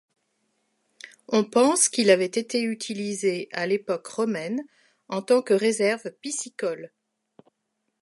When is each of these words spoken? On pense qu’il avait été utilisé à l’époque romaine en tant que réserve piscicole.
On 1.27 1.43
pense 1.43 1.87
qu’il 1.87 2.09
avait 2.09 2.25
été 2.25 2.59
utilisé 2.63 3.47
à 3.51 3.67
l’époque 3.67 4.07
romaine 4.07 4.65
en 5.09 5.21
tant 5.21 5.43
que 5.43 5.53
réserve 5.53 6.09
piscicole. 6.21 6.89